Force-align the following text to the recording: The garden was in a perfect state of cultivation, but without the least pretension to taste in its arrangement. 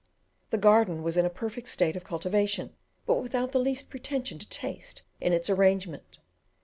The 0.49 0.57
garden 0.57 1.03
was 1.03 1.15
in 1.15 1.27
a 1.27 1.29
perfect 1.29 1.67
state 1.67 1.95
of 1.95 2.03
cultivation, 2.03 2.73
but 3.05 3.21
without 3.21 3.51
the 3.51 3.59
least 3.59 3.91
pretension 3.91 4.39
to 4.39 4.49
taste 4.49 5.03
in 5.19 5.31
its 5.31 5.47
arrangement. 5.47 6.17